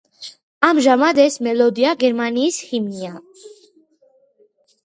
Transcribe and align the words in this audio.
ამჟამად 0.67 1.19
ეს 1.25 1.37
მელოდია 1.49 1.93
გერმანიის 2.05 2.57
ჰიმნია. 2.71 3.15